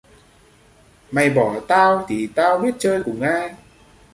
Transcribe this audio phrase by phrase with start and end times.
[1.11, 3.55] Mày bỏ tao thì tao biết chơi cùng ai